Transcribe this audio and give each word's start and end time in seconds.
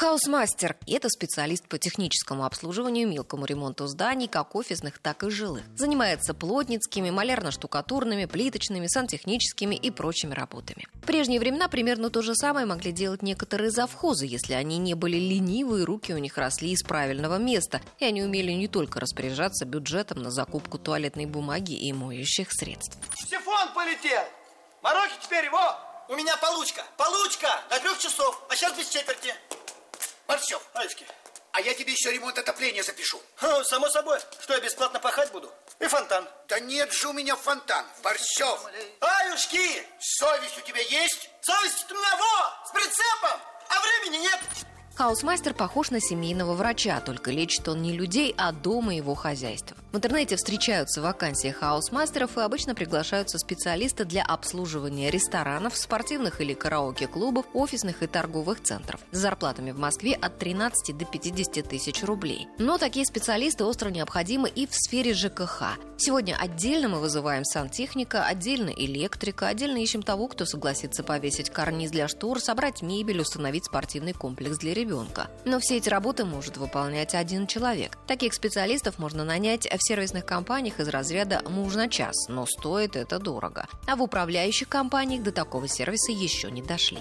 Хаусмастер– 0.00 0.78
это 0.86 1.10
специалист 1.10 1.68
по 1.68 1.76
техническому 1.76 2.46
обслуживанию, 2.46 3.06
мелкому 3.06 3.44
ремонту 3.44 3.86
зданий, 3.86 4.28
как 4.28 4.54
офисных, 4.54 4.98
так 4.98 5.22
и 5.24 5.28
жилых. 5.28 5.62
Занимается 5.76 6.32
плотницкими, 6.32 7.10
малярно-штукатурными, 7.10 8.24
плиточными, 8.24 8.86
сантехническими 8.86 9.74
и 9.74 9.90
прочими 9.90 10.32
работами. 10.32 10.88
В 10.94 11.06
прежние 11.06 11.38
времена 11.38 11.68
примерно 11.68 12.08
то 12.08 12.22
же 12.22 12.34
самое 12.34 12.64
могли 12.64 12.92
делать 12.92 13.20
некоторые 13.20 13.70
завхозы, 13.70 14.24
если 14.24 14.54
они 14.54 14.78
не 14.78 14.94
были 14.94 15.18
ленивы 15.18 15.82
и 15.82 15.84
руки 15.84 16.14
у 16.14 16.18
них 16.18 16.38
росли 16.38 16.70
из 16.70 16.82
правильного 16.82 17.36
места, 17.36 17.82
и 17.98 18.06
они 18.06 18.22
умели 18.22 18.52
не 18.52 18.68
только 18.68 19.00
распоряжаться 19.00 19.66
бюджетом 19.66 20.22
на 20.22 20.30
закупку 20.30 20.78
туалетной 20.78 21.26
бумаги 21.26 21.74
и 21.74 21.92
моющих 21.92 22.52
средств. 22.52 22.96
Сифон 23.28 23.68
полетел! 23.74 24.24
Мороки 24.80 25.12
теперь 25.22 25.44
его! 25.44 25.76
У 26.08 26.16
меня 26.16 26.38
получка! 26.38 26.86
Получка! 26.96 27.48
До 27.68 27.78
трех 27.80 27.98
часов, 27.98 28.42
а 28.48 28.56
сейчас 28.56 28.74
без 28.78 28.88
четверти. 28.88 29.34
Борщев, 30.30 30.62
Аюшки. 30.74 31.04
а 31.50 31.60
я 31.60 31.74
тебе 31.74 31.92
еще 31.92 32.12
ремонт 32.12 32.38
отопления 32.38 32.84
запишу. 32.84 33.20
Ха, 33.34 33.64
само 33.64 33.90
собой. 33.90 34.20
Что, 34.40 34.54
я 34.54 34.60
бесплатно 34.60 35.00
пахать 35.00 35.32
буду? 35.32 35.52
И 35.80 35.88
фонтан. 35.88 36.28
Да 36.46 36.60
нет 36.60 36.92
же 36.92 37.08
у 37.08 37.12
меня 37.12 37.34
фонтан. 37.34 37.84
Борщев, 38.04 38.60
Аюшки! 39.00 39.84
совесть 39.98 40.56
у 40.56 40.60
тебя 40.60 40.82
есть? 40.82 41.28
Совесть 41.42 41.90
у 41.90 41.94
меня 41.94 42.16
во! 42.16 42.66
С 42.68 42.70
прицепом! 42.70 43.40
А 43.70 43.80
времени 43.80 44.18
нет! 44.18 44.38
Хаусмастер 45.00 45.54
похож 45.54 45.90
на 45.90 45.98
семейного 45.98 46.52
врача, 46.52 47.00
только 47.00 47.30
лечит 47.30 47.66
он 47.68 47.80
не 47.80 47.94
людей, 47.94 48.34
а 48.36 48.52
дома 48.52 48.94
его 48.94 49.14
хозяйства. 49.14 49.74
В 49.92 49.96
интернете 49.96 50.36
встречаются 50.36 51.00
вакансии 51.00 51.48
хаусмастеров 51.48 52.36
и 52.36 52.42
обычно 52.42 52.74
приглашаются 52.74 53.38
специалисты 53.38 54.04
для 54.04 54.22
обслуживания 54.22 55.10
ресторанов, 55.10 55.74
спортивных 55.74 56.42
или 56.42 56.52
караоке-клубов, 56.52 57.46
офисных 57.54 58.02
и 58.02 58.06
торговых 58.06 58.62
центров 58.62 59.00
с 59.10 59.16
зарплатами 59.16 59.70
в 59.70 59.78
Москве 59.78 60.12
от 60.12 60.38
13 60.38 60.94
до 60.96 61.06
50 61.06 61.66
тысяч 61.66 62.04
рублей. 62.04 62.46
Но 62.58 62.76
такие 62.76 63.06
специалисты 63.06 63.64
остро 63.64 63.88
необходимы 63.88 64.50
и 64.50 64.66
в 64.66 64.74
сфере 64.74 65.14
ЖКХ. 65.14 65.78
Сегодня 65.96 66.36
отдельно 66.38 66.88
мы 66.88 67.00
вызываем 67.00 67.44
сантехника, 67.44 68.24
отдельно 68.24 68.70
электрика, 68.70 69.48
отдельно 69.48 69.78
ищем 69.78 70.02
того, 70.02 70.28
кто 70.28 70.44
согласится 70.44 71.02
повесить 71.02 71.50
карниз 71.50 71.90
для 71.90 72.06
штор, 72.06 72.38
собрать 72.40 72.80
мебель, 72.82 73.20
установить 73.20 73.64
спортивный 73.64 74.12
комплекс 74.12 74.56
для 74.58 74.72
ребенка. 74.90 75.30
Но 75.44 75.60
все 75.60 75.76
эти 75.76 75.88
работы 75.88 76.24
может 76.24 76.56
выполнять 76.56 77.14
один 77.14 77.46
человек. 77.46 77.96
Таких 78.06 78.34
специалистов 78.34 78.98
можно 78.98 79.24
нанять 79.24 79.66
в 79.66 79.78
сервисных 79.80 80.26
компаниях 80.26 80.80
из 80.80 80.88
разряда 80.88 81.42
«муж 81.48 81.74
на 81.74 81.88
час», 81.88 82.28
но 82.28 82.46
стоит 82.46 82.96
это 82.96 83.18
дорого. 83.18 83.68
А 83.86 83.96
в 83.96 84.02
управляющих 84.02 84.68
компаниях 84.68 85.22
до 85.22 85.32
такого 85.32 85.68
сервиса 85.68 86.12
еще 86.12 86.50
не 86.50 86.62
дошли. 86.62 87.00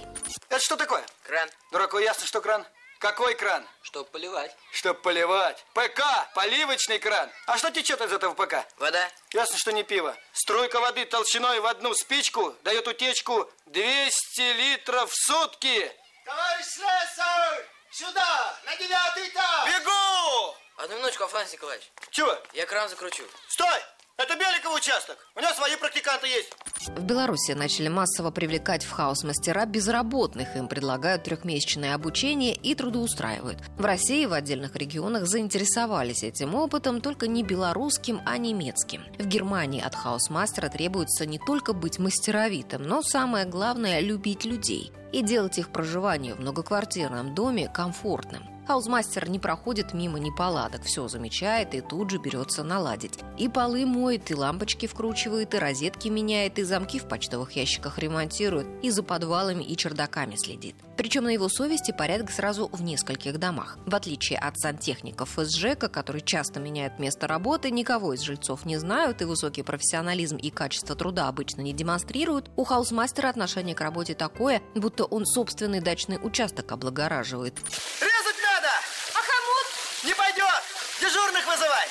Это 0.50 0.64
что 0.64 0.76
такое? 0.76 1.04
Кран, 1.24 1.50
Дураку 1.72 1.98
ясно, 1.98 2.28
что 2.28 2.42
кран? 2.42 2.64
Какой 3.00 3.34
кран? 3.36 3.64
чтоб 3.82 4.08
поливать. 4.12 4.56
Чтоб 4.72 5.02
поливать. 5.02 5.66
ПК! 5.74 6.02
Поливочный 6.36 7.00
кран. 7.00 7.32
А 7.48 7.58
что 7.58 7.72
течет 7.72 8.02
из 8.02 8.12
этого 8.12 8.36
ПК? 8.36 8.66
Вода. 8.78 9.10
Ясно, 9.34 9.58
что 9.58 9.72
не 9.72 9.84
пиво. 9.84 10.16
Струйка 10.34 10.80
воды 10.80 11.06
толщиной 11.06 11.60
в 11.60 11.66
одну 11.66 11.96
спичку 11.96 12.54
дает 12.64 12.88
утечку 12.88 13.50
200 13.66 14.42
литров 14.58 15.10
в 15.10 15.16
сутки. 15.16 15.92
Товарищ 16.26 16.66
слесарь! 16.66 17.79
Сюда! 18.00 18.56
На 18.64 18.78
девятый 18.78 19.28
этаж! 19.28 19.68
Бегу! 19.68 20.56
Одну 20.78 20.96
минуточку, 20.96 21.26
Афанасий 21.26 21.58
Николаевич. 21.58 21.92
Чего? 22.12 22.34
Я 22.54 22.66
кран 22.66 22.88
закручу. 22.88 23.28
Стой! 23.50 23.84
Это 24.16 24.38
Беликов 24.38 24.74
участок. 24.74 25.20
У 25.36 25.42
него 25.42 25.52
свои 25.52 25.76
практиканты 25.76 26.28
есть. 26.28 26.50
В 26.88 27.04
Беларуси 27.04 27.52
начали 27.52 27.90
массово 27.90 28.32
привлекать 28.32 28.86
в 28.86 28.92
хаос 28.92 29.24
мастера 29.24 29.66
безработных. 29.66 30.56
Им 30.56 30.68
предлагают 30.68 31.24
трехмесячное 31.24 31.94
обучение 31.94 32.54
и 32.54 32.74
трудоустраивают. 32.74 33.60
В 33.78 33.84
России 33.84 34.26
в 34.26 34.34
отдельных 34.34 34.76
регионах 34.78 35.28
заинтересовались 35.28 36.24
этим 36.24 36.56
опытом 36.56 37.02
только 37.02 37.28
не 37.28 37.44
белорусским, 37.44 38.22
а 38.26 38.38
немецким. 38.38 39.04
В 39.18 39.26
Германии 39.26 39.82
от 39.82 39.94
хаос-мастера 39.94 40.70
требуется 40.70 41.26
не 41.26 41.38
только 41.38 41.74
быть 41.74 42.00
мастеровитым, 42.00 42.84
но 42.84 43.02
самое 43.02 43.46
главное– 43.46 44.00
любить 44.02 44.46
людей 44.46 44.94
и 45.12 45.22
делать 45.22 45.58
их 45.58 45.70
проживание 45.70 46.36
в 46.36 46.40
многоквартирном 46.40 47.36
доме 47.36 47.68
комфортным. 47.68 48.59
Хаусмастер 48.70 49.28
не 49.28 49.40
проходит 49.40 49.96
мимо 49.96 50.20
неполадок, 50.20 50.84
все 50.84 51.08
замечает 51.08 51.74
и 51.74 51.82
тут 51.82 52.12
же 52.12 52.20
берется 52.20 52.64
наладить. 52.64 53.18
И 53.36 53.50
полы 53.50 53.84
моет, 53.84 54.30
и 54.30 54.36
лампочки 54.36 54.86
вкручивает, 54.86 55.56
и 55.56 55.58
розетки 55.58 56.08
меняет, 56.08 56.60
и 56.60 56.64
замки 56.64 57.00
в 57.00 57.08
почтовых 57.08 57.54
ящиках 57.54 57.98
ремонтирует, 57.98 58.68
и 58.84 58.92
за 58.92 59.02
подвалами 59.02 59.64
и 59.64 59.76
чердаками 59.76 60.36
следит. 60.36 60.76
Причем 61.00 61.24
на 61.24 61.30
его 61.30 61.48
совести 61.48 61.94
порядок 61.94 62.30
сразу 62.30 62.68
в 62.74 62.84
нескольких 62.84 63.40
домах. 63.40 63.80
В 63.86 63.96
отличие 63.96 64.38
от 64.38 64.60
сантехников 64.60 65.40
из 65.40 65.56
ЖЭКа, 65.56 65.88
которые 65.88 66.22
часто 66.22 66.60
меняют 66.60 67.00
место 67.00 67.26
работы, 67.26 67.72
никого 67.72 68.14
из 68.14 68.20
жильцов 68.20 68.66
не 68.66 68.76
знают 68.76 69.22
и 69.22 69.26
высокий 69.26 69.64
профессионализм 69.64 70.36
и 70.36 70.50
качество 70.50 70.98
труда 70.98 71.30
обычно 71.30 71.62
не 71.62 71.72
демонстрируют, 71.72 72.52
у 72.58 72.66
хаусмастера 72.66 73.30
отношение 73.30 73.76
к 73.76 73.82
работе 73.82 74.14
такое, 74.14 74.62
будто 74.76 75.06
он 75.06 75.26
собственный 75.26 75.80
дачный 75.80 76.20
участок 76.22 76.74
облагораживает. 76.74 77.58
Резать 78.02 78.40
надо! 78.44 78.68
А 79.16 79.20
хомут? 79.24 79.68
Не 80.04 80.14
пойдет! 80.14 80.62
Дежурных 81.00 81.48
вызывай! 81.48 81.88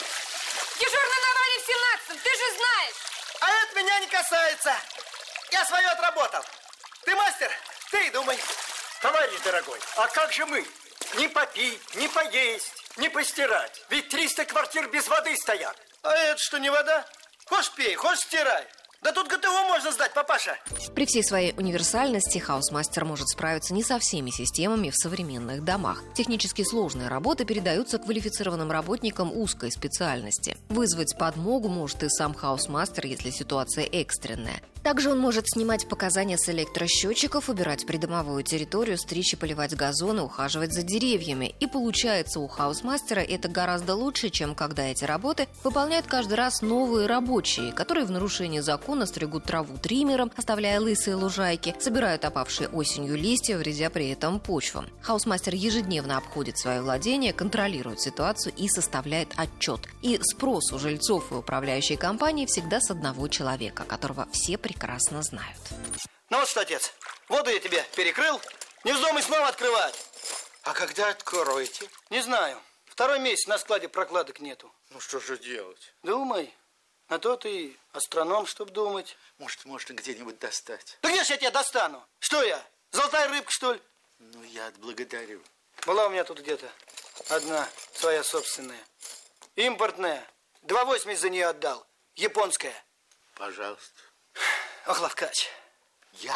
Дежурный 0.76 1.20
на 1.24 1.30
вале 1.32 1.56
в 1.56 1.64
17 1.64 2.22
ты 2.24 2.30
же 2.36 2.48
знаешь. 2.60 2.98
А 3.40 3.46
это 3.64 3.67
меня 3.78 4.00
не 4.00 4.06
касается. 4.08 4.74
Я 5.50 5.64
свое 5.64 5.88
отработал. 5.88 6.44
Ты 7.04 7.14
мастер, 7.14 7.50
ты 7.90 8.06
и 8.06 8.10
думай. 8.10 8.38
Товарищ 9.00 9.40
дорогой, 9.44 9.80
а 9.96 10.08
как 10.08 10.32
же 10.32 10.44
мы? 10.46 10.66
Не 11.14 11.28
попить, 11.28 11.94
не 11.94 12.08
поесть, 12.08 12.72
не 12.96 13.08
постирать. 13.08 13.80
Ведь 13.88 14.08
300 14.08 14.44
квартир 14.46 14.88
без 14.88 15.06
воды 15.06 15.36
стоят. 15.36 15.76
А 16.02 16.12
это 16.12 16.38
что, 16.38 16.58
не 16.58 16.70
вода? 16.70 17.06
Хочешь 17.46 17.70
пей, 17.72 17.94
хочешь 17.94 18.24
стирай. 18.24 18.66
Да 19.00 19.12
тут 19.12 19.28
ГТО 19.28 19.62
можно 19.68 19.92
сдать, 19.92 20.12
папаша. 20.12 20.56
При 20.94 21.06
всей 21.06 21.22
своей 21.22 21.54
универсальности 21.56 22.38
хаусмастер 22.38 23.04
может 23.04 23.28
справиться 23.28 23.72
не 23.72 23.84
со 23.84 24.00
всеми 24.00 24.30
системами 24.30 24.90
в 24.90 24.96
современных 24.96 25.64
домах. 25.64 26.02
Технически 26.14 26.64
сложные 26.64 27.06
работы 27.06 27.44
передаются 27.44 27.98
квалифицированным 27.98 28.72
работникам 28.72 29.30
узкой 29.32 29.70
специальности. 29.70 30.56
Вызвать 30.68 31.16
подмогу 31.16 31.68
может 31.68 32.02
и 32.02 32.08
сам 32.08 32.34
хаусмастер, 32.34 33.06
если 33.06 33.30
ситуация 33.30 33.84
экстренная. 33.84 34.60
Также 34.88 35.10
он 35.10 35.18
может 35.18 35.46
снимать 35.46 35.86
показания 35.86 36.38
с 36.38 36.48
электросчетчиков, 36.48 37.50
убирать 37.50 37.84
придомовую 37.84 38.42
территорию, 38.42 38.96
стричь 38.96 39.34
и 39.34 39.36
поливать 39.36 39.76
газоны, 39.76 40.22
ухаживать 40.22 40.72
за 40.72 40.82
деревьями. 40.82 41.54
И 41.60 41.66
получается 41.66 42.40
у 42.40 42.48
хаусмастера 42.48 43.20
это 43.20 43.50
гораздо 43.50 43.94
лучше, 43.94 44.30
чем 44.30 44.54
когда 44.54 44.84
эти 44.84 45.04
работы 45.04 45.46
выполняют 45.62 46.06
каждый 46.06 46.38
раз 46.38 46.62
новые 46.62 47.06
рабочие, 47.06 47.72
которые 47.72 48.06
в 48.06 48.10
нарушении 48.10 48.60
закона 48.60 49.04
стригут 49.04 49.44
траву 49.44 49.76
триммером, 49.76 50.32
оставляя 50.34 50.80
лысые 50.80 51.16
лужайки, 51.16 51.74
собирают 51.78 52.24
опавшие 52.24 52.70
осенью 52.70 53.14
листья, 53.14 53.58
вредя 53.58 53.90
при 53.90 54.08
этом 54.08 54.40
почвам. 54.40 54.86
Хаусмастер 55.02 55.54
ежедневно 55.54 56.16
обходит 56.16 56.56
свое 56.56 56.80
владение, 56.80 57.34
контролирует 57.34 58.00
ситуацию 58.00 58.54
и 58.56 58.68
составляет 58.68 59.34
отчет. 59.36 59.80
И 60.00 60.18
спрос 60.22 60.72
у 60.72 60.78
жильцов 60.78 61.30
и 61.30 61.34
управляющей 61.34 61.96
компании 61.98 62.46
всегда 62.46 62.80
с 62.80 62.90
одного 62.90 63.28
человека, 63.28 63.84
которого 63.84 64.26
все 64.32 64.56
прекрасно 64.56 64.77
знают. 65.22 65.60
Ну 66.30 66.38
вот 66.38 66.48
что, 66.48 66.60
отец, 66.60 66.92
воду 67.28 67.50
я 67.50 67.58
тебе 67.58 67.84
перекрыл. 67.96 68.40
Не 68.84 68.92
вздумай 68.92 69.22
снова 69.22 69.48
открывать. 69.48 69.94
А 70.62 70.72
когда 70.72 71.08
откроете? 71.08 71.88
Не 72.10 72.20
знаю. 72.20 72.60
Второй 72.86 73.18
месяц 73.18 73.46
на 73.46 73.58
складе 73.58 73.88
прокладок 73.88 74.40
нету. 74.40 74.72
Ну 74.90 75.00
что 75.00 75.20
же 75.20 75.38
делать? 75.38 75.94
Думай. 76.02 76.54
На 77.08 77.18
то 77.18 77.36
ты 77.36 77.76
астроном, 77.92 78.46
чтоб 78.46 78.70
думать. 78.70 79.16
Может, 79.38 79.64
можно 79.64 79.94
где-нибудь 79.94 80.38
достать? 80.38 80.98
Да 81.02 81.10
где 81.10 81.24
ж 81.24 81.30
я 81.30 81.36
тебя 81.38 81.50
достану? 81.50 82.06
Что 82.18 82.42
я, 82.42 82.62
золотая 82.90 83.28
рыбка, 83.28 83.50
что 83.50 83.72
ли? 83.72 83.80
Ну, 84.18 84.42
я 84.44 84.66
отблагодарю. 84.66 85.42
Была 85.86 86.06
у 86.06 86.10
меня 86.10 86.24
тут 86.24 86.40
где-то 86.40 86.70
одна 87.30 87.68
своя 87.94 88.22
собственная. 88.22 88.84
Импортная. 89.56 90.26
Два 90.62 90.84
восемьдесят 90.84 91.22
за 91.22 91.30
нее 91.30 91.46
отдал. 91.46 91.86
Японская. 92.16 92.74
Пожалуйста. 93.34 94.00
Ох, 94.88 95.02
ловкач. 95.02 95.48
Я? 96.22 96.32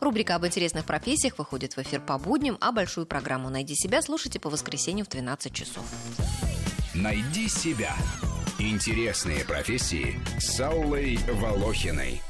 Рубрика 0.00 0.36
об 0.36 0.46
интересных 0.46 0.84
профессиях 0.84 1.36
выходит 1.38 1.76
в 1.76 1.78
эфир 1.82 2.00
по 2.00 2.16
будням, 2.16 2.56
а 2.60 2.70
большую 2.70 3.06
программу 3.06 3.50
«Найди 3.50 3.74
себя» 3.74 4.02
слушайте 4.02 4.38
по 4.38 4.48
воскресеньям 4.48 5.04
в 5.04 5.10
12 5.10 5.52
часов. 5.52 5.84
Найди 6.94 7.48
себя. 7.48 7.94
Интересные 8.60 9.44
профессии 9.44 10.20
с 10.38 10.60
Аллой 10.60 11.16
Волохиной. 11.26 12.22